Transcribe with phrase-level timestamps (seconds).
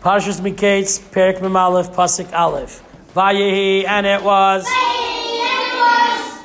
[0.00, 2.82] Parshas Miketz, Perik Memalef, Pasik Aleph.
[3.14, 4.66] Vayehi, and it was.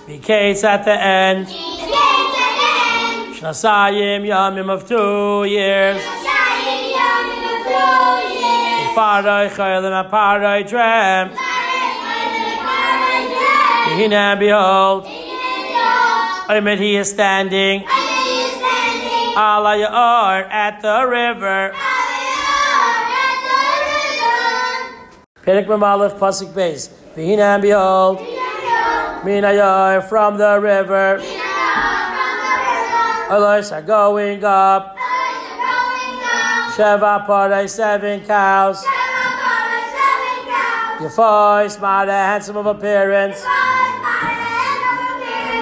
[0.07, 1.47] Miketz at the end.
[3.37, 6.01] Shnasayim, Yamim of two years.
[8.95, 11.31] Farai, Chayalim, Aparai, Drem.
[13.95, 15.05] Hina, behold.
[16.49, 17.83] Ahmed, he is standing.
[17.87, 19.37] I mean he is standing.
[19.37, 21.71] Allah Ya'ar at the river.
[25.43, 26.89] Perik Mamalef Pasik Base.
[27.15, 28.19] Vihina and behold.
[29.25, 31.19] Minayar from the river.
[33.29, 34.97] Others are going up.
[36.75, 38.83] Sheva Parai, seven cows.
[40.99, 43.43] Yafoi, smart, and handsome of appearance.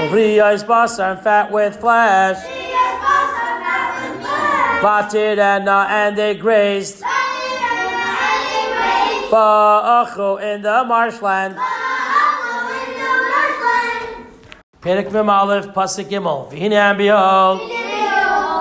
[0.04, 2.38] Uvriya is basar and fat with flesh.
[4.82, 6.99] Vatir and uh, and they grazed.
[9.30, 11.56] Ba'achu in the marshland.
[14.82, 16.50] Perik Mem Aleph Pasuk Gimel.
[16.52, 17.60] V'hine and behold.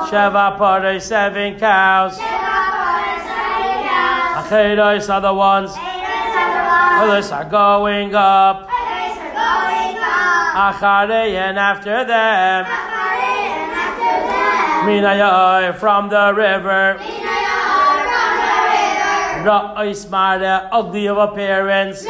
[0.09, 2.19] Sheva Parai, seven cows.
[4.39, 5.73] Acheros are the ones.
[5.77, 8.69] Others are going up.
[10.67, 12.67] Acharei and after them.
[14.85, 16.99] Minayai from the river.
[19.49, 22.05] Ra'is Mara, ugly of appearance.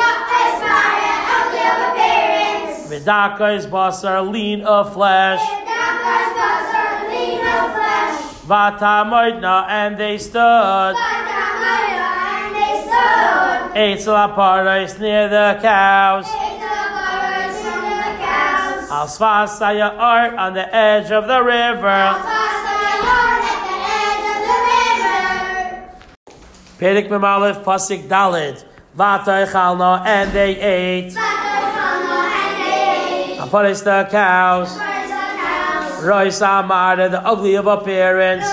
[2.90, 5.38] Vidaka is basar, lean of flesh.
[5.38, 8.18] Vidaka's boss are lean of flesh.
[8.50, 10.96] Vata moidna, and they stood.
[13.76, 16.26] Eitzel paradise near the cows.
[18.90, 22.37] Alsvasaya art on the edge of the river.
[26.78, 28.64] Perik Memalef Pasik Dalid.
[28.96, 31.12] Vata Echalna, and they ate.
[33.38, 34.78] Aparis the cows.
[36.02, 38.44] Rois Amara, the ugly of appearance.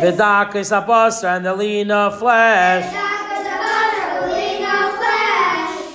[0.00, 2.86] V'Dak is a Abasra, and the lean of flesh.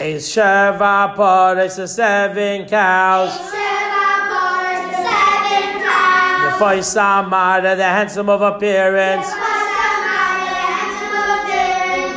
[0.01, 3.31] Is Sheva Paris, the seven cows.
[6.43, 9.44] The Fais Amara, the handsome of appearance.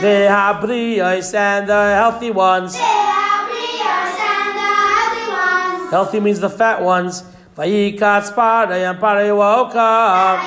[0.00, 2.76] The Habriyos and the healthy ones.
[5.90, 7.24] Healthy means the fat ones.
[7.56, 10.38] Vayikat Sparta and Pare woke up.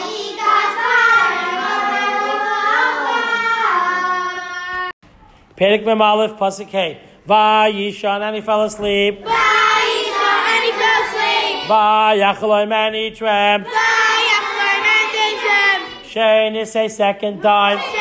[5.57, 7.01] Perik Mem Aleph Pasuk Hey.
[7.27, 9.25] Vayishan and he fell asleep.
[11.67, 13.67] Vayachaloim and he dreamt.
[16.07, 18.00] Shane is a second time.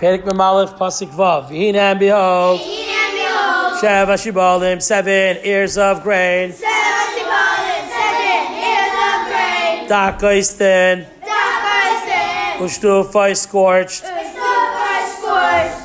[0.00, 1.50] Perik Memalef Pasik Vav.
[1.50, 2.58] V'hina and behold.
[3.82, 6.52] Sheva Shibalim, seven ears of grain.
[6.52, 7.82] Shavashibalim.
[7.92, 9.88] Seven ears of grain.
[9.92, 11.06] Dakeistin.
[11.20, 12.56] Dakaisten.
[12.64, 14.04] Ushtufai scorched.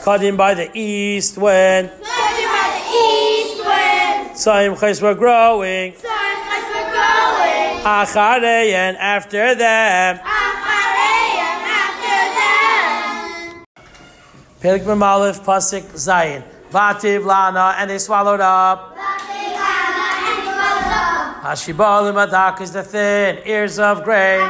[0.06, 1.92] Cut in by the east wind.
[1.92, 4.30] Cutting by the east wind.
[4.32, 5.92] Tzayim chais were growing.
[7.84, 10.20] Acharei and after them.
[14.62, 16.44] Perik Memalef Pasik Zayin.
[16.72, 18.96] Vativ Lana, and they swallowed up.
[21.46, 24.42] Hashibalim Adak is the thin ears of grain.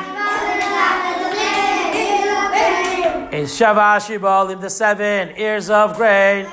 [3.33, 6.45] Is Shava Hashibalim the seven ears of grain.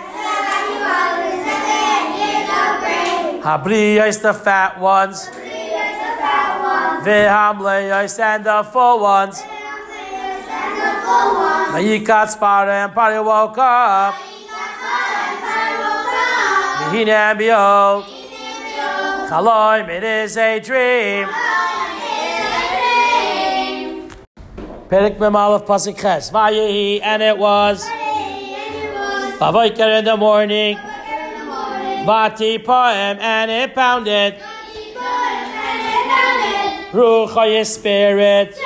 [3.43, 5.29] Habriya is the fat ones.
[7.05, 9.43] Vihamle is and the full ones.
[12.95, 14.15] Pari woke up.
[16.93, 18.05] Vihine and behold.
[19.29, 21.27] Chaloim, it is a dream.
[24.89, 26.31] Perik Memalef Pasik Ches.
[26.31, 27.83] Vayehi, and it was.
[29.39, 30.77] Vavoiker in the morning.
[32.05, 34.35] Vati poem, and it pounded.
[36.93, 38.62] Ruach spirit.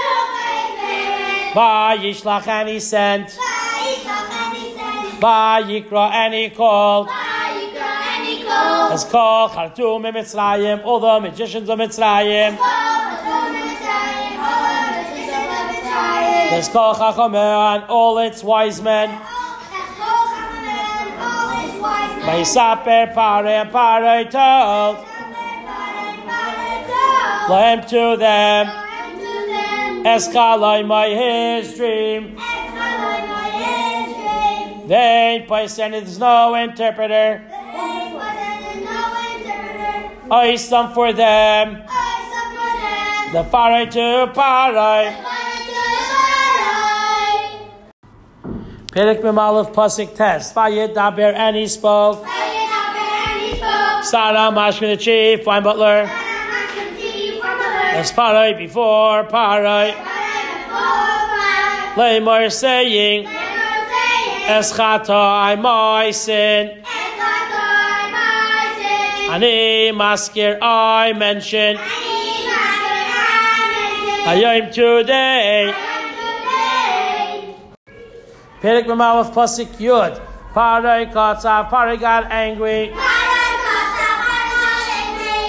[1.57, 3.29] Vayishlach and he sent.
[3.29, 5.21] Vayishlach and he sent.
[5.23, 7.09] Vayikra and he called.
[7.09, 9.11] Vayikra called.
[9.11, 12.59] Called Khartoum Mitzrayim, all the magicians of Mitzrayim.
[16.51, 19.09] Let's call Chachameh and all its wise men.
[22.27, 25.07] Vaysaper Pare and Pare told.
[27.49, 28.86] Lamb to them.
[30.07, 32.37] Eschalai my his dream.
[34.87, 37.43] They place and there's no interpreter.
[40.31, 41.83] I some for them.
[43.33, 45.25] The Pare to Pare.
[48.95, 50.55] Perek Memalef Pasik test.
[50.55, 52.25] Vayet Daber and he spoke.
[54.05, 56.09] Sarah Mashkin the chief, wine butler.
[57.97, 59.97] As Parai before Parai.
[61.97, 63.27] Lamar saying,
[64.45, 66.85] Eschata I my sin.
[69.33, 71.79] Ani Maskir I mention.
[74.29, 75.75] Ayim today.
[78.61, 80.21] Perek Memalef Pasik Yud.
[80.53, 82.93] Parai Katsa, Parai got angry.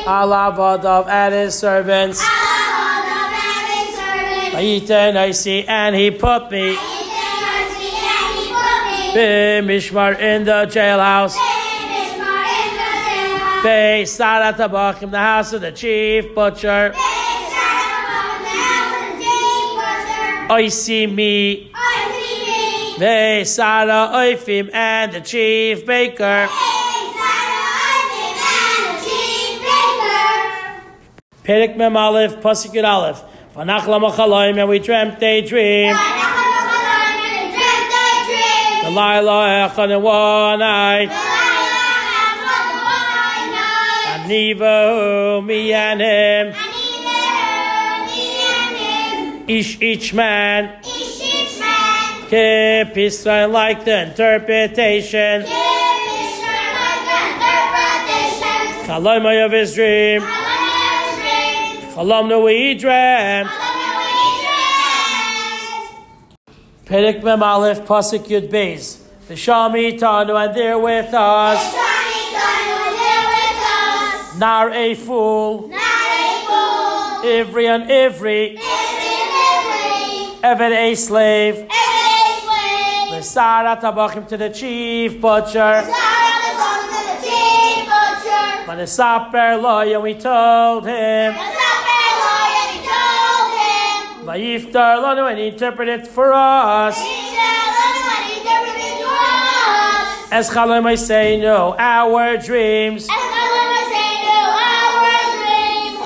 [0.08, 2.24] Allah of and his servants.
[5.16, 6.76] I see, and he put me.
[9.62, 11.36] Mishmar in the jailhouse.
[13.62, 16.92] Be Sarat Tabachim, the jail house of the chief butcher.
[20.50, 21.72] I see me.
[22.98, 26.48] They Sarah Oifim and the chief baker.
[31.44, 33.24] Perik Mem Aleph, Pasuk Yud Aleph.
[34.60, 35.96] And we dreamt a dream.
[38.84, 41.10] The Laila Echad in one night.
[44.10, 46.54] And me and him.
[49.50, 50.80] Each, each man.
[52.30, 55.46] Keep Israel like the interpretation.
[58.86, 60.22] Kalamay of his dream.
[61.98, 63.50] Kalam no we dreamt.
[66.86, 69.02] Perek Mem Aleph Pasuk Yud Beis.
[69.28, 71.74] The Shami Tanu and they're with us.
[74.38, 75.70] Nar a fool.
[75.70, 77.32] Nar a fool.
[77.32, 78.60] Every and every.
[78.60, 80.44] Every and every.
[80.44, 81.56] Ever a slave.
[81.56, 83.10] Ever a slave.
[83.10, 85.82] The Sarah Tabachim to the chief butcher.
[85.82, 85.82] Sarah
[86.92, 88.66] to the chief butcher.
[88.68, 91.57] But the Loy, and we told him.
[94.38, 97.00] Vayiftar Lanu, and he interpreted for us.
[100.30, 103.08] As Chalim I say, no, our dreams.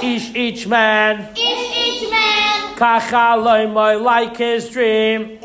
[0.03, 1.29] Each, man.
[1.35, 2.75] Ish each man.
[2.75, 5.37] Kachaloy, like his dream.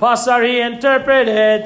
[0.00, 1.64] Pasar he interpreted.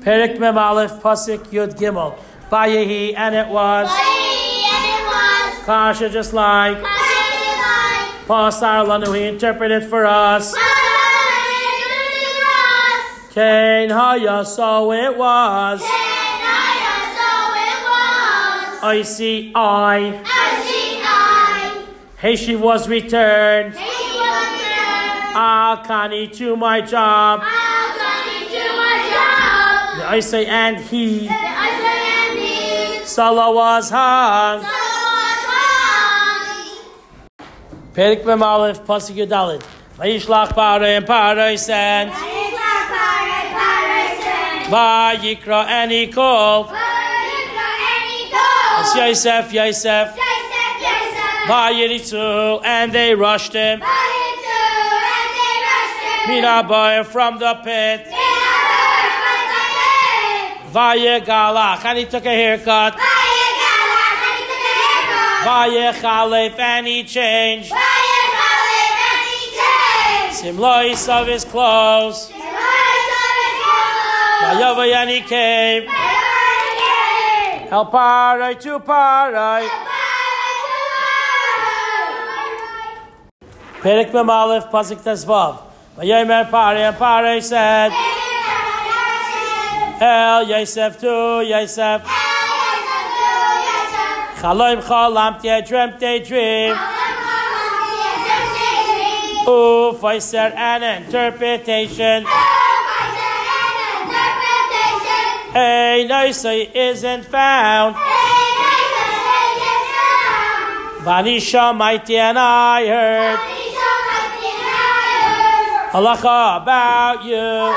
[0.00, 2.14] Perik Mem Aleph Pasik Yud Gimel.
[2.50, 4.05] Vayehi and it was.
[5.66, 6.78] Kasha just like.
[8.28, 10.54] Pasar Lanu he interpreted for us.
[13.34, 15.82] Cain Haya so it was.
[18.82, 20.22] I see I.
[20.24, 21.84] I see I.
[22.16, 23.74] Hey she was returned.
[25.34, 27.40] Akani to my job.
[27.40, 30.10] Akani to my job.
[30.14, 31.28] I say and he.
[31.28, 31.34] I
[31.82, 33.04] say and he.
[33.04, 34.75] Salah was hung.
[37.96, 39.64] Perik Mem Aleph Pasuk Yudalit.
[39.96, 42.12] Vayishlach Paray and Paray sent.
[44.68, 46.68] Vayikra and he called.
[48.76, 50.14] As Yosef, Yosef.
[51.48, 53.80] Vayiritzu and they rushed him.
[53.80, 54.60] Vayiritzu
[55.16, 58.06] and they rushed Mirabai from the pit.
[60.70, 63.15] Vayegalach and he took a haircut.
[65.46, 67.72] Vayechalef and he changed.
[70.32, 72.32] Simlois of his clothes.
[72.32, 73.54] Simlois of his
[74.42, 75.82] Vayavay and he came.
[77.70, 79.68] El Parai to Parai.
[83.82, 85.62] Perik Mem Aleph Pasuk Tezvav.
[85.96, 87.92] Vayomer Parai and Parai said.
[90.02, 92.15] El Yosef to Yosef.
[94.46, 96.76] Chaloim chalamti, I dreamt a dream.
[99.44, 102.24] Ufaiser an interpretation.
[105.52, 107.96] Hey, Noisai isn't found.
[111.02, 113.40] Vanisha mighty and I heard.
[115.90, 117.74] Halacha about you.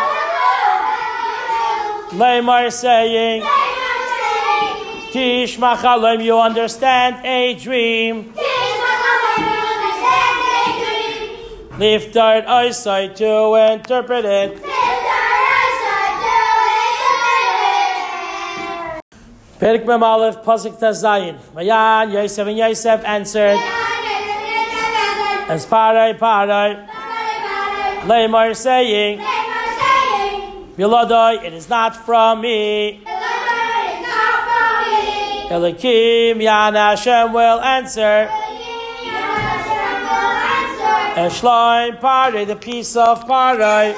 [2.19, 3.41] Lamar saying,
[5.11, 8.33] Tish Machalim, you understand a dream.
[11.79, 14.61] Lift our eyesight to interpret it.
[19.59, 21.37] Perik Mem Aleph, Pasuk Tazayin.
[21.55, 23.57] Mayan, Yosef and Yosef answered,
[25.49, 26.87] as Parai, Parai,
[28.07, 29.19] Lamar saying,
[30.77, 33.03] Biladai, it is not from me.
[35.50, 38.29] Elikim, Yan Hashem will answer.
[41.18, 43.96] Eshloim Parai, the piece of Parai.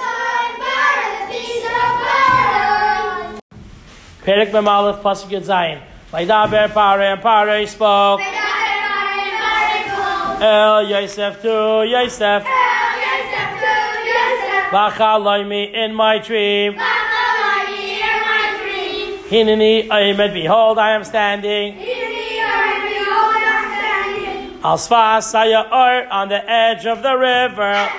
[4.24, 5.82] Perik Mem Aleph, Pasuk Zayin.
[6.14, 8.22] Vaidaber Parai, and Parai spoke.
[10.42, 12.46] El Yosef to Yosef.
[14.72, 16.80] Vachaloimi in my dream.
[19.32, 21.80] Hineni Aymed, behold, I am standing.
[24.62, 27.90] Al Saya Or on the edge of the river.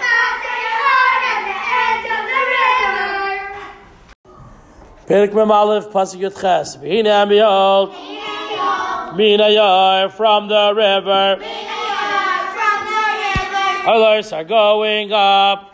[5.07, 6.77] Perik Mem Aleph, Pasuk Yud Ches.
[6.77, 7.95] V'hine and behold,
[9.17, 11.43] Mina Yar from the river.
[13.89, 15.73] Others are going up.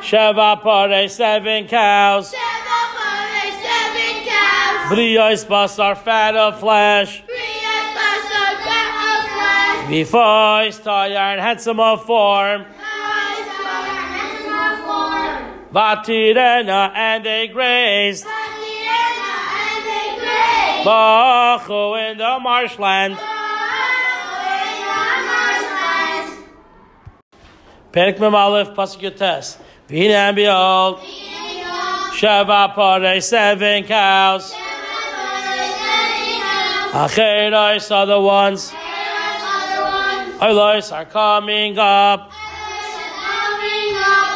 [0.00, 2.34] Sheva Pare, seven cows.
[4.90, 7.22] Briyos Basar, fat of flesh.
[9.88, 12.64] Before his tired and handsome of form.
[15.72, 18.24] Vatirena, and they grazed.
[18.24, 19.30] Vatirena
[19.62, 20.88] and they grazed.
[20.88, 23.16] Bachu in the marshland.
[27.92, 29.56] Perik Mem Aleph, Pasuk Yotes.
[29.88, 30.98] And behold,
[32.18, 34.52] Sheva Pare, seven cows.
[36.92, 38.72] Acheros are the ones.
[40.40, 42.32] Olos are coming up.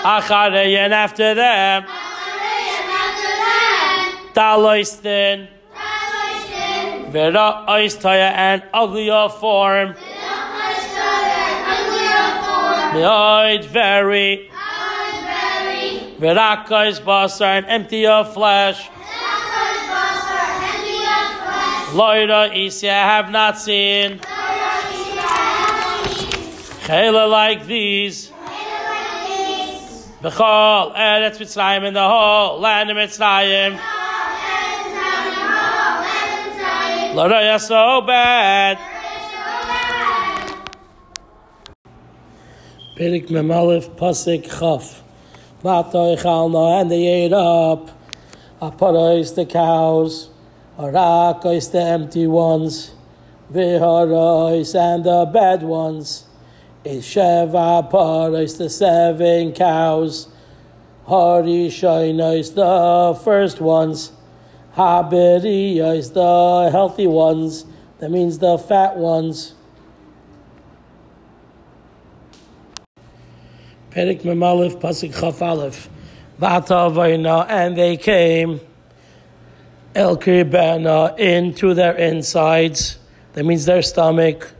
[0.04, 1.84] Acharei and after them.
[4.34, 5.48] Daloistin.
[7.10, 9.94] Vera Oistaya and uglier form.
[12.94, 14.50] Meoid very.
[16.18, 18.88] Verakos basar and empty of flesh.
[21.94, 24.18] Loida Isya have not seen.
[26.84, 28.32] Chela like these.
[30.20, 33.78] Bechol Eretz Mitzrayim in the whole land of Mitzrayim.
[37.14, 38.76] Laraya so bad.
[42.98, 45.04] Perik Mem Aleph Pasik Chaf.
[45.62, 47.88] Vatoy Chalna and they ate up.
[48.60, 50.33] Aparos the cows.
[50.78, 52.94] Arakos the empty ones.
[53.52, 56.24] Viharos and the bad ones.
[56.84, 60.28] Isheva Paros the seven cows.
[61.06, 64.10] Harishoinos the first ones.
[64.76, 67.66] Habiriyos the healthy ones.
[67.98, 69.54] That means the fat ones.
[73.90, 75.88] Perik Memalif Pasik Chaf.
[76.40, 78.60] Vata Vaina, and they came
[79.94, 82.98] El Kirbana into their insides.
[83.34, 84.52] That means their stomach.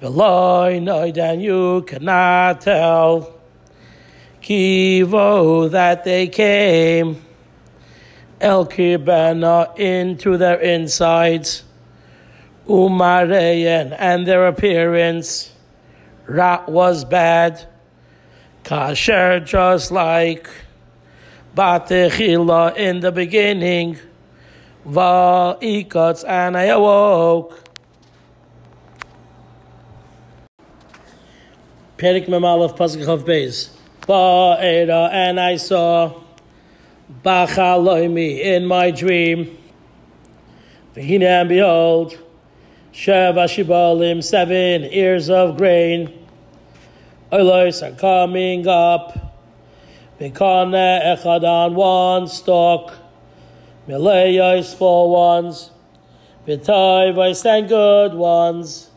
[0.00, 3.38] Noidan, you cannot tell.
[4.42, 7.22] Kivo that they came.
[8.40, 11.62] El Kirbana into their insides.
[12.66, 15.52] Umareyan and their appearance.
[16.26, 17.64] Rat was bad.
[18.64, 20.50] Kasher, just like
[21.56, 23.98] Batechila in the beginning,
[24.86, 27.58] Va'ikatz, and I awoke.
[31.96, 33.70] Perik Memalov Pasuk Chav Beis.
[34.02, 36.20] Ba'era, and I saw
[37.24, 39.56] Bachaloimi in my dream.
[40.96, 42.18] V'hine and behold,
[42.92, 46.12] Sheva Shibalim, seven ears of grain.
[47.30, 49.16] Olos are coming up.
[50.20, 52.92] Bekane echad on one stalk.
[53.88, 55.70] Milayos four ones.
[56.46, 58.90] V'toivos and good ones.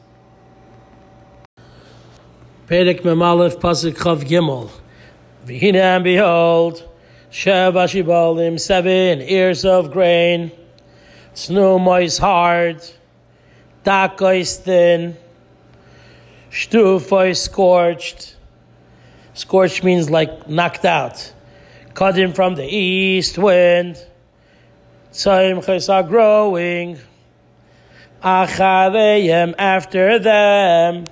[2.67, 4.69] Perek Memalef Pasuk Chav Gimel.
[5.45, 6.87] V'hine and behold,
[7.31, 10.51] Sheva Shibalim, seven ears of grain,
[11.33, 12.81] Snumois hard,
[13.83, 15.17] Dakois thin,
[16.49, 18.35] Shtufois scorched.
[19.33, 21.33] Scorched means like knocked out.
[21.93, 23.97] Cut him from the east wind.
[25.15, 26.99] Tzayim are growing.
[28.21, 31.05] Achareyem after them.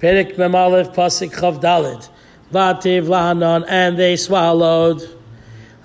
[0.00, 2.08] Perik Memalef Pasik Chav Dalid.
[2.52, 5.00] Vativ Lahanon, and they swallowed.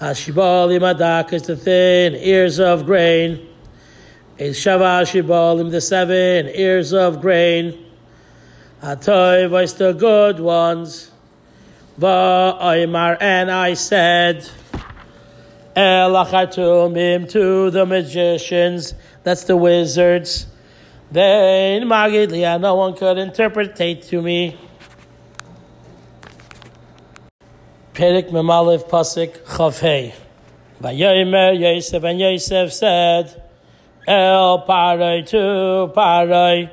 [0.01, 3.47] Ashibalim Adak is the thin ears of grain.
[4.39, 7.77] Is Shava Ashibalim the seven ears of grain.
[8.81, 11.11] Atoy was the good ones.
[11.99, 14.49] Va'aymar, and I said,
[15.75, 20.47] El Achatumim to the magicians, that's the wizards.
[21.11, 24.57] Then Magidlia, no one could interpretate to me.
[27.93, 30.13] Perik Memalev Pasik Chavhei.
[30.81, 33.43] Vayomer Yosef and Yosef said,
[34.07, 36.69] El Parai to Parai.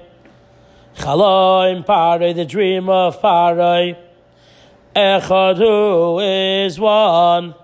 [0.96, 3.96] Chaloim Parai, the dream of Parai.
[4.94, 7.54] Echad who is one.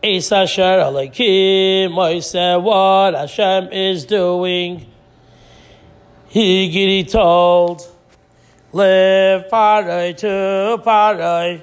[0.00, 4.86] Is Asher Alekim, Moise, what Hashem is doing.
[6.28, 7.82] He Giri told,
[8.72, 11.60] Live Parai to Parai.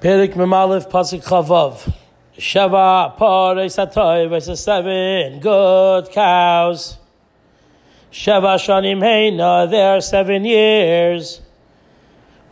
[0.00, 1.92] Perik Memalef Pasik Chavav.
[2.38, 6.98] Shava Parai Satoy verses seven good cows.
[8.12, 11.40] Shava Shanim Heina, there are seven years.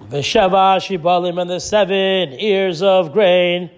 [0.08, 3.70] Veshava Shibalim and the seven ears of grain.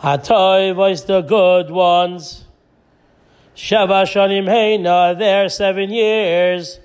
[0.00, 2.44] Hatoy was the good ones.
[3.54, 6.80] Shava Shanim Heina, there seven years.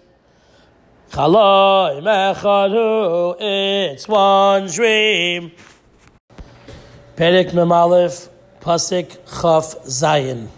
[1.09, 5.51] Chaloi Mechadu, it's one dream.
[7.15, 10.49] Perek Memalef, Pasik Chaf Zayin.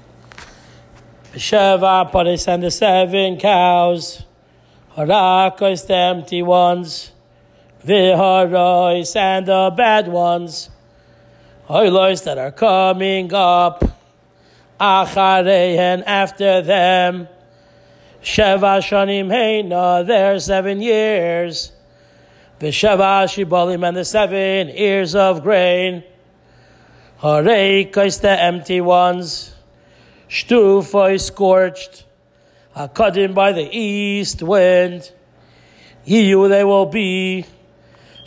[1.33, 4.23] Sheva Paris and the seven cows.
[4.97, 7.10] Harakos the empty ones.
[7.83, 10.69] Viharois and the bad ones.
[11.67, 13.83] Oilos that are coming up.
[14.79, 17.27] Acharehen after them.
[18.21, 21.71] Sheva Shanim Heina, there seven years.
[22.59, 26.03] V'Sheva Shibalim and the seven ears of grain.
[27.21, 29.55] Hareikos the empty ones.
[30.29, 32.05] Shtufoi scorched.
[32.75, 35.11] Akadim by the east wind.
[36.05, 37.45] You they will be.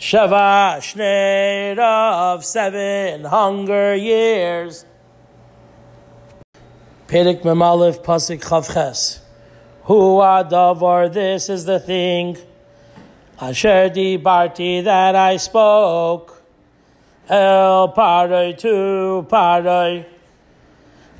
[0.05, 4.85] Shava Shnei of seven hunger years.
[7.07, 9.17] Perik Memalef Pasik Chavches.
[9.85, 12.37] Hu Adavar, this is the thing.
[13.41, 16.39] Asher di Barti that I spoke.
[17.27, 20.05] El Parai to Parai.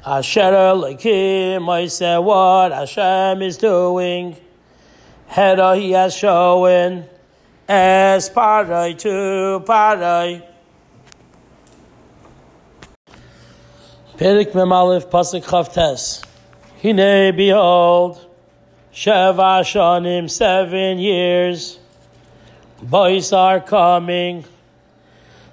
[0.06, 4.38] Asher Elohim, I said what Hashem is doing.
[5.28, 7.10] Hera he has shown.
[7.68, 10.44] As Parai to Parai.
[14.16, 16.24] Perik Memalef Pasik Chavtes.
[16.80, 18.24] Hine behold,
[18.94, 21.80] Sheva Shanim, seven years.
[22.84, 24.46] Boys are coming.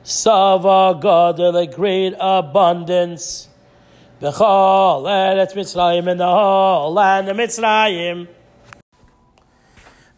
[0.02, 3.48] Sava Gadol, a great abundance.
[4.20, 8.28] Bechol Eretz Mitzrayim, in the whole land of Mitzrayim.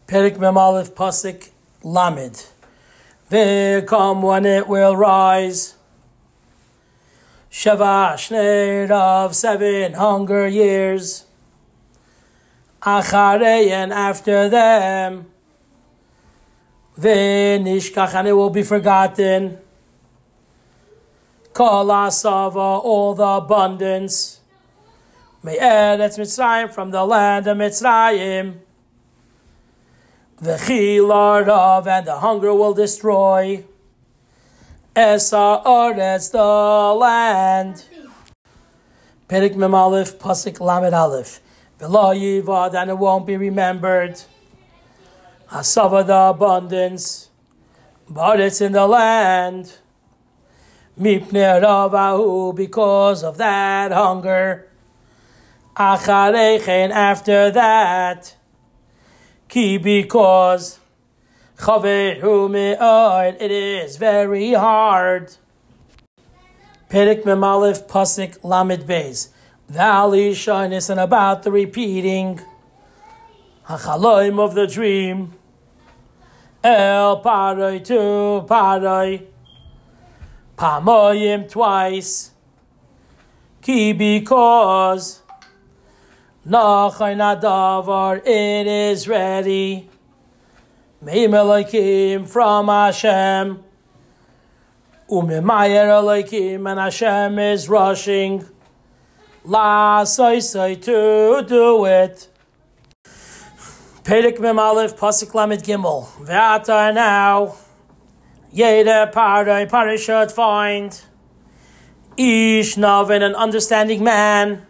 [0.08, 1.50] Perik Memalef Pasik
[1.84, 2.46] Lamed.
[3.28, 5.74] There come when it will rise.
[7.50, 11.26] Sheva Shnei of seven hunger years.
[12.82, 15.26] Acharei and after them.
[16.98, 19.58] V'nishkach and it will be forgotten.
[21.52, 24.40] Kol asava, all the abundance.
[25.42, 28.54] Me'eretz Mitzrayim, from the land of Mitzrayim.
[30.42, 33.64] V'chilarav, and the hunger will destroy.
[34.96, 37.84] Esa Oretz, the land.
[39.28, 41.40] Perik Mem Aleph, Pasik Lamed Aleph.
[41.78, 44.20] V'lo yivad, and it won't be remembered.
[45.50, 47.28] Asava, the abundance.
[48.08, 49.78] But it's in the land.
[50.98, 54.68] Mipnei Ravahu, because of that hunger.
[55.76, 58.36] Acharechen, after that.
[59.48, 60.80] Ki, because.
[61.66, 65.36] It is very hard.
[66.90, 69.28] Perik Memalif Pasik Lamed Beis.
[69.68, 72.40] Valley shyness and about the repeating.
[73.66, 75.32] Hachaloim of the dream.
[76.62, 79.26] El Paroi to Paroi.
[80.56, 82.32] Pamoyim twice.
[83.62, 85.23] Ki because.
[86.46, 89.88] Nachay it is ready.
[91.02, 93.64] Meim from Hashem.
[95.08, 98.44] Umimayer Elohim and Hashem is rushing.
[99.44, 102.28] La say say to do it.
[104.02, 106.06] Perik Mem Aleph Pasuk Lamed Gimel.
[106.26, 107.56] V'ata now.
[108.54, 111.00] Yeda Parai Parashat find.
[112.18, 114.66] Ish Navin an understanding man.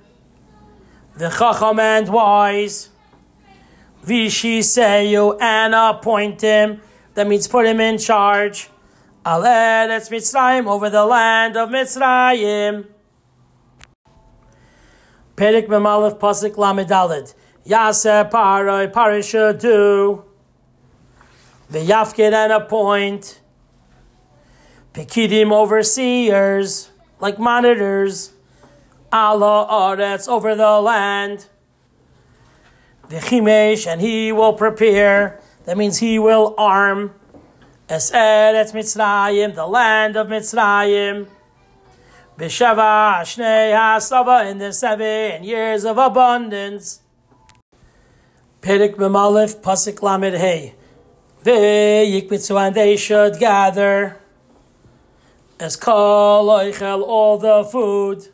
[1.16, 2.90] The Chacham and wise.
[4.04, 6.80] Vishi Seyu and appoint him.
[7.14, 8.68] That means put him in charge.
[9.24, 12.86] Aleretz Mitzrayim over the land of Mitzrayim.
[15.36, 17.32] Perik Memalef Pasik Lamedalid.
[17.64, 20.24] Yaseh Paroi Parisha do.
[21.70, 23.40] The Yafkid and appoint.
[24.92, 28.33] Pekidim overseers, like monitors.
[29.14, 31.46] Allah Aretz over the land.
[33.08, 35.40] The Chimesh, and he will prepare.
[35.66, 37.14] That means he will arm.
[37.88, 41.28] Es Eretz Mitzrayim, the land of Mitzrayim.
[42.36, 47.00] B'sheva Shnei Hasava in the seven years of abundance.
[48.62, 50.74] Perik Memalef Pasik Lamed Hey.
[51.44, 54.16] V'yikmitzu and they should gather.
[55.60, 58.33] As kol all the food.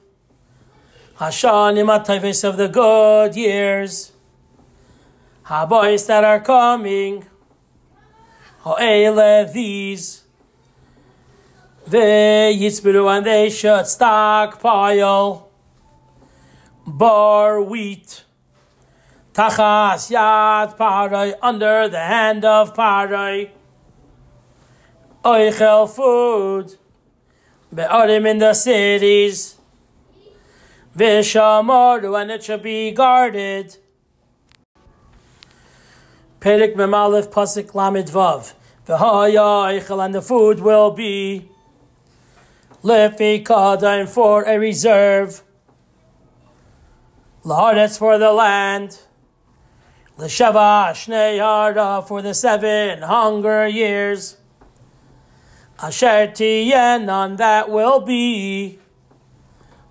[1.20, 4.12] Hashanim atavis of the good years.
[5.44, 7.26] Habois that are coming.
[8.64, 10.24] Oh, Ha'ele these.
[11.86, 15.50] They yitzbiru and they should stockpile
[16.86, 18.24] bar wheat.
[19.34, 23.50] Tachas yad parai under the hand of parai.
[25.22, 26.78] Oichel food.
[27.74, 29.59] Be'arim in the cities.
[31.00, 33.78] Vishamaru and it should be guarded.
[36.40, 38.52] Perik Memalef Pasik Lamid Vav.
[38.86, 41.48] V'haya and the food will be
[42.84, 45.42] Lefi Kadaim for a reserve.
[47.46, 48.98] Laharetz for the land.
[50.18, 54.36] L'shava Shnei for the seven hunger years.
[55.82, 58.79] Asher Tiyenon that will be.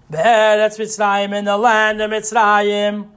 [0.09, 3.09] Be'eretz Mitzrayim in the land of Mitzrayim.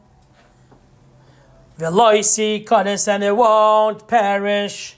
[1.78, 4.96] Veloisi Kadesh and it won't perish.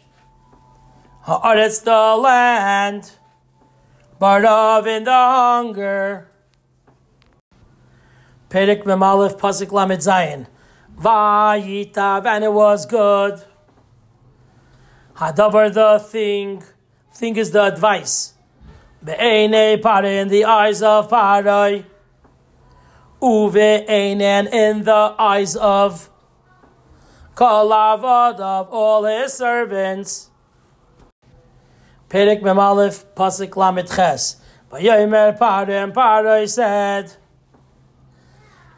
[1.27, 3.13] Haaretz the land.
[4.21, 6.29] Barav in the hunger.
[8.51, 10.47] Perik Memalef Pasik Lamed Zayin.
[10.99, 13.41] Vayitav and it was good.
[15.17, 16.63] Hadavar the thing.
[17.13, 18.34] Thing is the advice.
[19.05, 21.85] Be'ene pare in the eyes of Parai.
[23.21, 26.09] Uve einen in the eyes of
[27.35, 30.31] Kalavad of all his servants.
[32.09, 34.37] Perik Memalif Pasik Lamet Ches.
[34.71, 37.15] Vayomer Parem Parai said,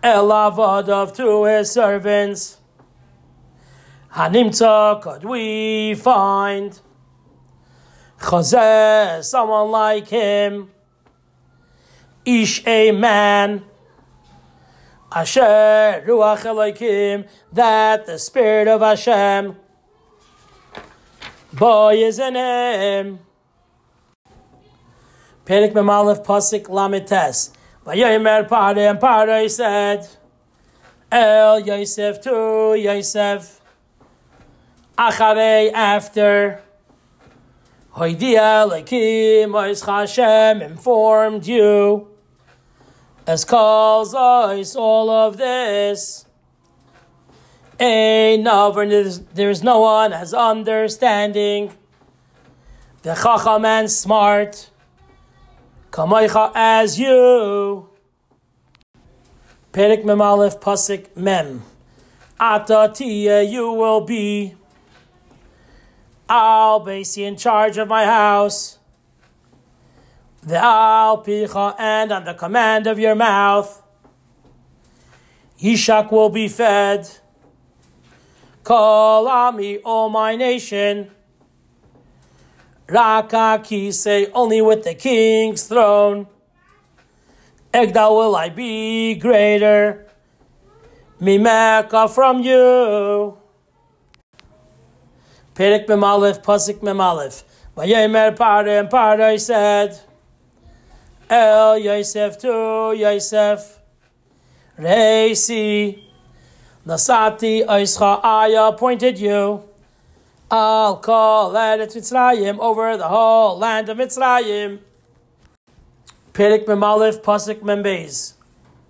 [0.02, 2.58] Elavad of to his servants.
[4.12, 6.80] Hanimta could we find
[8.18, 10.70] Chazeh, someone like him.
[12.24, 13.64] Ish a man.
[15.12, 19.56] Asher Ruach Elohim, that the Spirit of Hashem,
[21.52, 23.20] boy is in him.
[25.46, 27.52] Perik Memalef Pasik Lamites.
[27.86, 30.08] Vayomer Pare and Pare said,
[31.10, 33.60] El Yosef to Yosef,
[34.98, 36.62] Acharei after,
[37.96, 42.08] Hoidia Lekim Ois Hashem informed you
[43.26, 46.26] as calls us all of this.
[47.80, 51.72] Nover, there is no one as understanding.
[53.00, 54.68] The chacham and smart,
[55.90, 57.88] kamaycha as you.
[59.72, 61.62] Perik memalef pasik mem.
[62.38, 64.54] Ata tia you will be.
[66.28, 68.78] I'll be in charge of my house
[70.46, 73.82] the al picha, and on the command of your mouth,
[75.60, 77.10] Yishak will be fed.
[78.62, 81.10] Call Ami, O my nation.
[82.88, 83.60] Raka
[83.90, 86.28] say only with the king's throne.
[87.74, 90.06] Egdal will I be greater.
[91.20, 93.36] Mimeka from you.
[95.56, 97.42] Perik Memalef, Pasik Memalef.
[97.74, 99.98] Vayemer Pare and Pare said,
[101.30, 103.80] El Yosef to Yosef,
[104.78, 106.02] Reisi,
[106.86, 109.62] Nasati Oischa Aya appointed you.
[110.50, 114.80] I'll call Eretz Mitzrayim over the whole land of Mitzrayim.
[116.34, 118.34] Perik Memalef, Pasik Membez.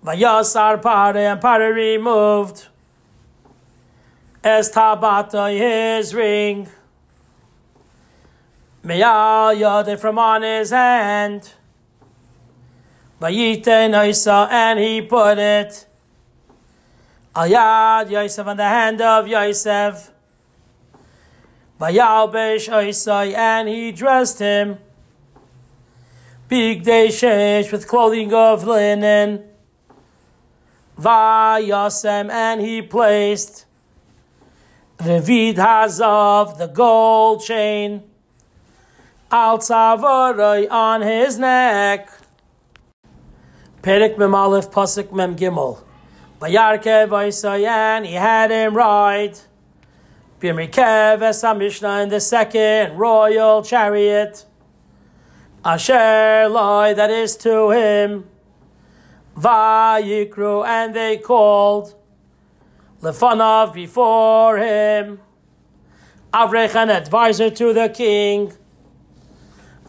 [0.03, 2.67] Vayasar Pare and Pare removed.
[4.47, 6.69] Es Tabata his ring.
[8.81, 11.51] Meyal Yade from on his hand.
[13.19, 15.85] Vayite Noisa and he put it.
[17.35, 20.11] Al Yad Yosef on the hand of Yosef.
[21.81, 24.77] Vayalbesh Oisai and he dressed him.
[26.47, 29.43] Big day shesh with clothing of linen.
[30.97, 33.66] Vayasem and he placed.
[34.99, 38.03] Revid Hazav, the gold chain.
[39.29, 42.09] Al Tzavaroi on his neck.
[43.83, 45.83] Perik Memalef Pasuk Mem Gimel.
[46.41, 49.37] Vayarkev Oisayan, he had him ride.
[50.39, 54.45] Bimrikev Esamishna in the second royal chariot.
[55.63, 58.25] Asher Loi, that is to him.
[59.35, 61.96] Vayikru, and they called.
[63.01, 65.19] Lefanav before him.
[66.33, 68.53] Avrech, an advisor to the king.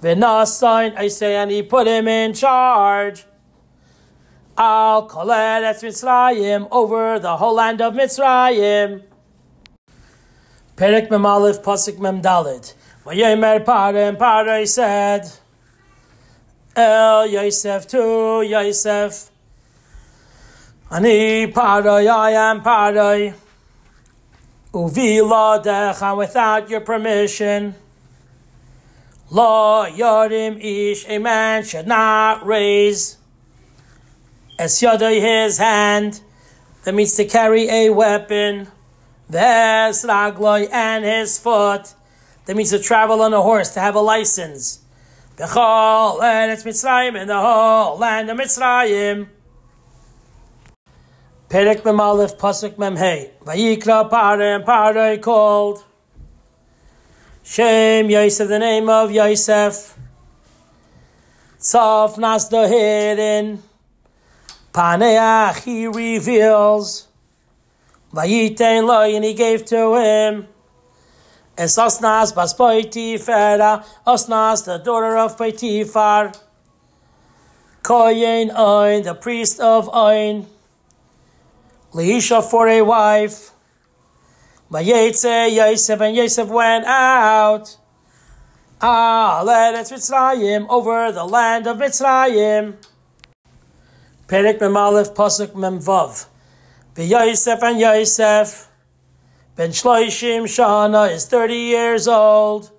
[0.01, 3.25] Vinasain, I say, and he put him in charge.
[4.57, 9.03] Al Kolet et Mitzrayim over the whole land of Mitzrayim.
[10.77, 12.75] Perek Memalif Pasik Mem Dalit.
[13.05, 15.31] Vayemer and Pare said,
[16.77, 19.31] El Yosef to Yosef.
[20.91, 22.63] Ani Parai, I am.
[24.73, 27.75] Uvila Decha without your permission.
[29.31, 33.19] Law Yarim Ish, a man should not raise
[34.59, 36.23] Es Yadai his hand.
[36.85, 38.69] That means to carry a weapon.
[39.29, 41.93] Ves Ragloi and his foot.
[42.47, 44.81] That means to travel on a horse, to have a license.
[45.37, 49.29] Bechol Eretz Mitzrayim in the whole land of Mitzrayim.
[51.49, 53.31] Perek Memalef Pasuk Memhei.
[53.43, 54.13] Vayikra
[54.57, 55.83] and Pare called.
[57.43, 59.99] Shem Yosef, the name of Yosef.
[61.59, 63.63] Tzof Nasda hidden.
[64.75, 67.09] Paneach he reveals.
[68.13, 70.49] Vayitein lo, and he gave to him.
[71.57, 76.39] Es Osnas bas Poitifera, Osnas the daughter of Poitifar.
[77.83, 80.47] Koyen Oin, the priest of Oin.
[81.93, 83.53] Leisha for a wife.
[84.71, 87.77] Vayetze Yosef, and Yosef went out.
[88.81, 92.77] Ah, it Mitzrayim over the land of Mitzrayim.
[94.27, 96.27] Perek Memalef Pasuk Memvav.
[96.97, 98.69] Yosef and Yosef.
[99.57, 102.71] Ben Shloishim Shana is 30 years old.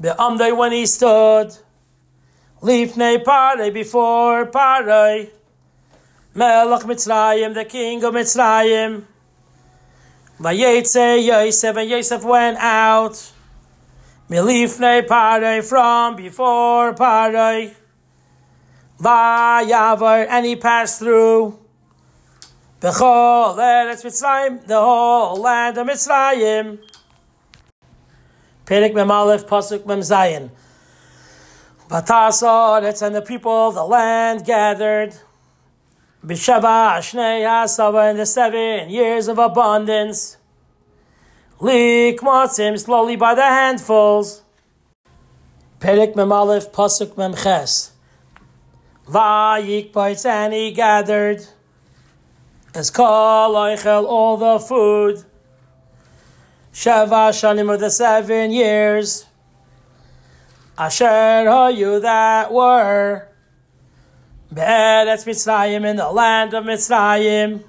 [0.00, 1.56] Be Amdai when he stood.
[2.60, 5.28] Lifnei Pare before Pare.
[6.36, 9.04] Melech Mitzrayim, the king of Mitzrayim.
[10.40, 13.32] Vayetze Yosef, and Yosef went out.
[14.28, 17.70] Milifnei Pare, from before Pare.
[19.00, 21.56] Vayavar, and he passed through.
[22.80, 26.80] Bechol Eretz Mitzrayim, the whole land of Mitzrayim.
[28.66, 30.50] Perik Memalef, Pasuk Mem Zayin.
[31.88, 35.14] Batasor, and the people of the land gathered.
[36.24, 40.38] Bishava Ashnei Hasava in the seven years of abundance.
[41.60, 44.42] Lik Matzim slowly by the handfuls.
[45.80, 47.90] Perik Memalef Pasuk Memches.
[49.06, 51.46] Vayik and he gathered.
[52.74, 55.24] As Kol all the food.
[56.72, 59.26] Shava Shanim of the seven years.
[60.78, 63.28] Asher Hayu that were.
[64.54, 67.64] Be'eretz Mitzrayim in the land of Mitzrayim.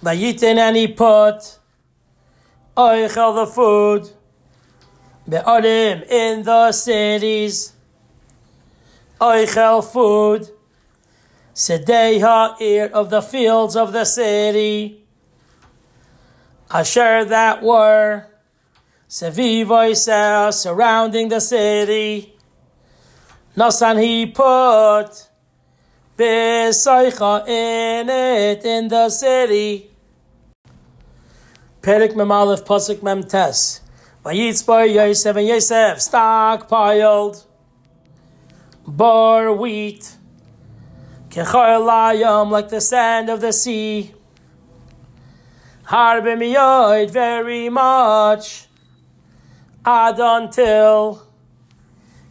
[0.00, 1.58] Vayitin and he put
[2.76, 4.10] oichel the food.
[5.28, 7.72] Be'orim in the cities.
[9.20, 10.50] Oichel food.
[11.52, 15.04] Sedei ha'ir of the fields of the city.
[16.70, 18.26] Asher that were.
[19.08, 22.33] Seviv surrounding the city.
[23.56, 25.28] Nasan he put
[26.18, 29.90] B'soicha in it in the city.
[31.80, 33.80] Perik Memalef Pasuk Mem Tes.
[34.24, 37.44] Vayitzbar Yosef and Yosef stockpiled
[38.86, 40.16] bar wheat.
[41.28, 44.14] Kechalayam like the sand of the sea.
[45.86, 48.66] Harbe miyoid very much.
[49.84, 51.23] Ad until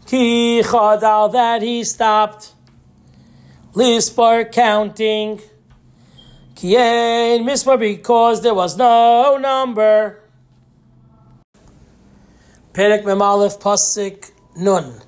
[0.05, 2.53] Ki chadal that he stopped.
[3.73, 5.41] Lispar counting.
[6.55, 10.21] Kien mispar because there was no number.
[12.73, 15.01] Perek Memalef Pasik Nun.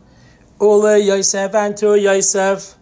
[0.61, 2.75] Ule Yosef and to Yosef.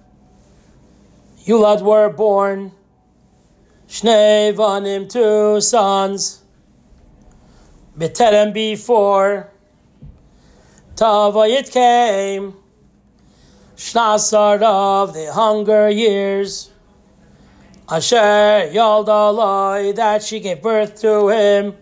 [1.45, 2.71] Yulad were born.
[3.87, 6.41] Shnei Vanim, two sons.
[7.97, 9.52] Beterem before.
[10.95, 12.53] Tava it came.
[13.75, 16.71] Shnasar of the hunger years.
[17.89, 21.73] Asher Yaldaloi that she gave birth to him.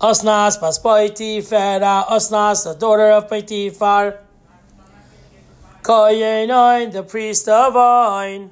[0.00, 4.18] Osnas Paspaiti Fera, Osnas, the daughter of Paitifar.
[5.82, 8.50] Koyenoin, the priest of Oin.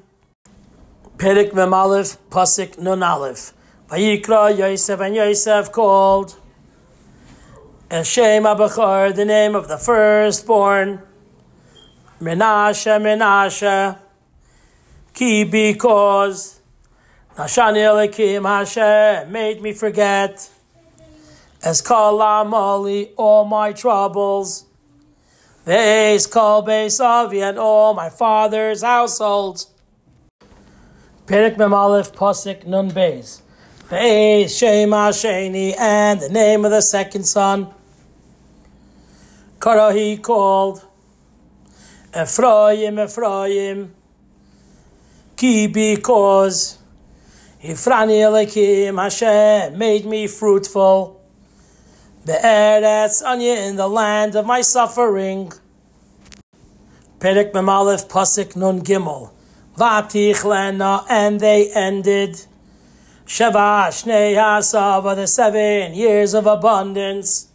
[1.17, 3.53] Perik Mem Aleph, Pasik Nun Aleph.
[3.89, 6.37] Vayikra Yosef and Yosef called.
[7.91, 11.01] Hashem Abachar, the name of the firstborn.
[12.21, 13.99] Menashe, Menashe.
[15.15, 16.61] Ki because
[17.35, 20.51] Nashani Elikim Hashem made me forget.
[21.65, 24.67] As Kala Mali, all my troubles.
[25.67, 29.71] Veis Kal Beis Avi and all my father's households.
[31.25, 33.41] Perik Mem Aleph Pasik Nun Beis.
[33.89, 37.73] Veis Shema Sheni and the name of the second son.
[39.69, 40.83] Kara he called
[42.19, 43.95] Ephraim, Ephraim.
[45.37, 46.79] Ki because
[47.63, 51.21] Ifrani Elikim Hashem made me fruitful.
[52.25, 55.53] Be'eretz Anya in the land of my suffering.
[57.19, 59.31] Perek Memalef Pasik Nun Gimel.
[59.77, 62.41] Vatich Lena and they ended.
[63.27, 67.48] Sheva Shnei the seven years of abundance.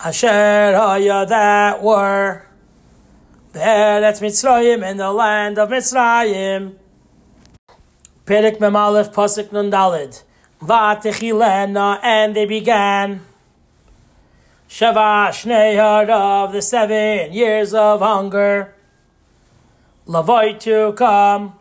[0.00, 2.46] Asher Haya that were.
[3.52, 6.74] Be'eretz Mitzrayim in the land of Mitzrayim.
[8.26, 10.22] Perek Memalef Pasik Nun Dalid.
[10.60, 13.22] Vatich and they began.
[14.68, 15.78] Shava Shnei
[16.10, 18.74] of the seven years of hunger.
[20.06, 21.54] Lavoy to come.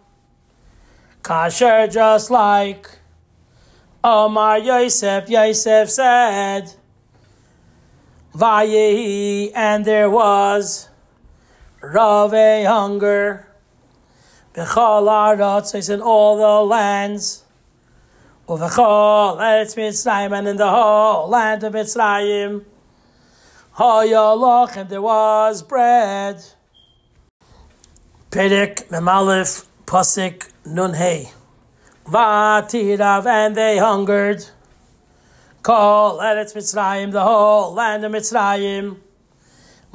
[1.24, 3.00] Kasher just like
[4.04, 6.74] Omar Yosef, Yosef said,
[8.36, 10.90] Vayehi, and there was
[11.82, 13.48] Rave hunger.
[14.54, 17.44] Bechol Aratz in all the lands.
[18.50, 22.66] Uvechol Eretz Mitzrayim, and in the whole land of Mitzrayim.
[23.78, 26.44] Hayalach, and there was bread.
[28.32, 31.32] Perek Memalef Pasik Nun Hey.
[32.06, 34.46] Vatirav, and they hungered.
[35.66, 38.98] Kol Eretz Mitzrayim, the whole land of Mitzrayim.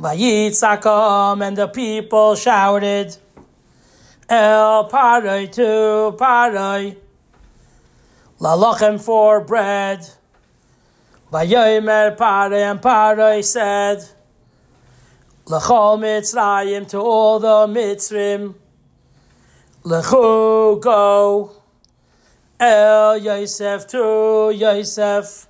[0.01, 3.17] Vayitzakam, and the people shouted.
[4.29, 6.97] El Parai to Parai.
[8.41, 10.01] Lalochem for bread.
[11.33, 14.05] Vayomer Parai, and Parai said,
[15.47, 18.57] L'chol Mitzrayim, to all the Mitzrim,
[19.85, 21.53] L'chu go,
[22.59, 25.47] El Yosef to Yosef,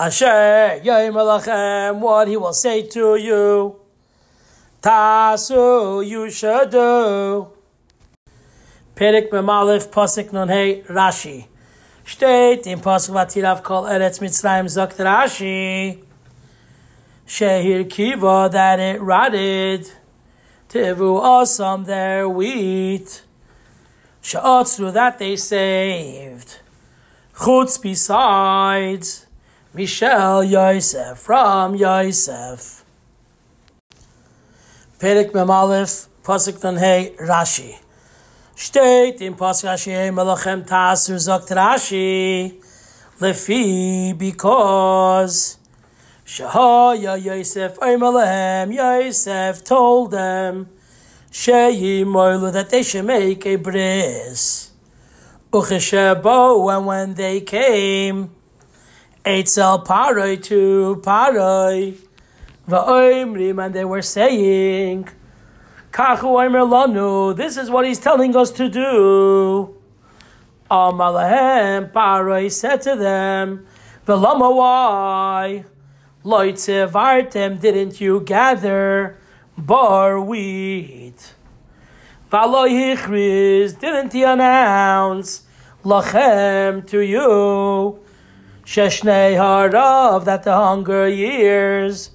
[0.00, 3.74] Asher Yomer Lachem, what he will say to you,
[4.80, 7.48] Tasu, you should do.
[8.94, 11.46] Perik Memalif Pasik Nun Hey Rashi.
[12.06, 16.00] Steht im Pasuk Vatirav Kol Eretz Mitzrayim Zok Rashi.
[17.26, 19.90] Shehir Kiva that it rotted.
[20.68, 23.22] Tivu Osam their wheat.
[24.22, 26.60] Sha'otzru that they saved.
[27.34, 29.27] Chutz besides.
[29.78, 32.84] Michel Yosef from Yosef.
[34.98, 37.76] Perik Memalef Pasuk Nun Hey Rashi.
[38.56, 42.60] Steht im Pasuk Hashem Melachem Tasur Zokt Rashi
[43.20, 45.58] Lefi because
[46.26, 50.68] Shahaya Yosef Oimalahem Yosef told them
[51.30, 54.72] Sheyi Moilu that they should make a bris
[55.52, 58.32] Ucheshebo and when they came
[59.28, 61.94] Eitzel Paroi to Paroi
[62.66, 65.06] Va'oimrim and they were saying
[65.92, 67.36] Kachu Omer Lanu.
[67.36, 69.76] This is what he's telling us to do.
[70.70, 73.66] Amalahem Paroi said to them,
[74.06, 75.66] Velama why?
[76.24, 79.18] Loitzevartem, didn't you gather
[79.58, 81.34] bar wheat?
[82.32, 85.42] Valoyichriz, didn't he announce
[85.84, 88.07] lachem to you?
[88.68, 92.10] Sheshnei harav, that the hunger years,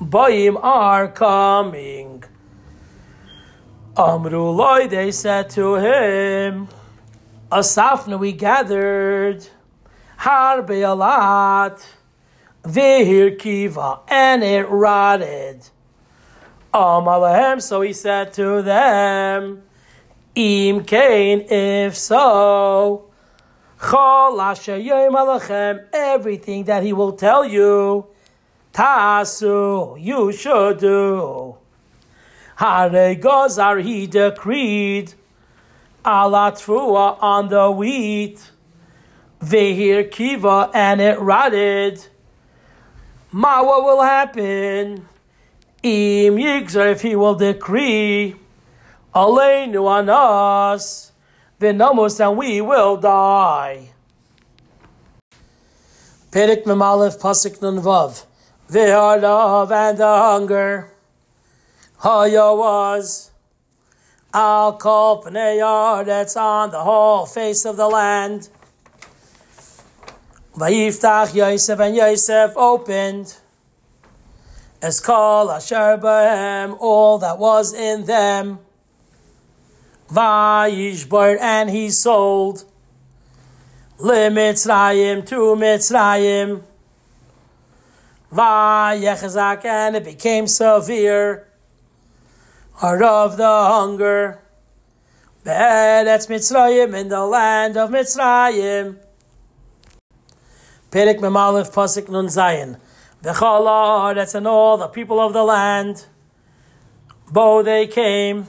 [0.00, 2.22] boim are coming.
[3.96, 6.68] Amru loy, they said to him,
[7.50, 9.48] Asafna we gathered,
[10.20, 11.84] harbe a lot,
[12.62, 15.68] vihir kiva, and it rotted.
[16.72, 19.60] Amalahem, so he said to them,
[20.36, 23.05] Im kain, if so,
[25.92, 28.06] everything that he will tell you,
[28.72, 31.56] tasu, you should do.
[32.56, 35.14] Hare gozar, he decreed,
[36.04, 38.50] alatrua on the wheat,
[39.40, 42.06] vehir kiva, and it rotted.
[43.30, 45.06] Ma, what will happen?
[45.82, 48.36] Im yigzar, if he will decree,
[49.14, 51.12] aleinu on us,
[51.60, 53.90] v'nomus, and we will die.
[56.30, 58.24] Perik Memalef Pasik Nun Vav.
[58.70, 60.90] V'harav and the hunger.
[61.98, 63.30] Haya was.
[64.34, 68.50] Al kol that's on the whole face of the land.
[70.54, 73.36] Vayiftach Yosef and Yosef opened.
[74.82, 78.58] As kol asher bahem, all that was in them.
[80.08, 82.64] Vayishbar and he sold.
[83.98, 86.62] Limitzrayim to Mitzrayim.
[88.32, 91.48] Vayechazak and it became severe.
[92.74, 94.40] Heart of the hunger.
[95.44, 98.98] Be'eretz Mitzrayim in the land of Mitzrayim.
[100.90, 102.78] Perik Memalef Pasik Nun Zayin.
[103.22, 106.06] That's in all the people of the land.
[107.32, 108.46] Bo they came.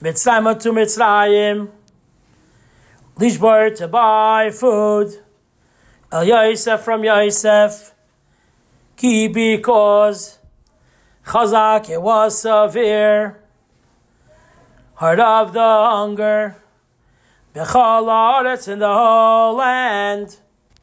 [0.00, 1.70] Mitzrayim to Mitzrayim.
[3.16, 5.24] Lishbar to buy food.
[6.12, 7.94] El Yosef from Yosef.
[8.96, 10.38] Ki because
[11.26, 13.42] Chazak it was severe.
[14.94, 16.56] Heart of the hunger.
[17.54, 20.38] Bechal in the whole land.